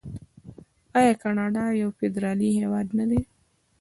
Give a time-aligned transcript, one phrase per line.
[0.99, 3.21] آیا کاناډا یو فدرالي هیواد نه دی؟